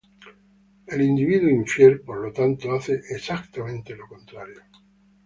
El 0.87 1.03
individuo 1.03 1.47
infiel, 1.47 2.01
por 2.01 2.19
lo 2.19 2.33
tanto, 2.33 2.71
hace 2.73 2.95
exactamente 3.11 3.95
lo 3.95 4.07
contrario. 4.07 4.63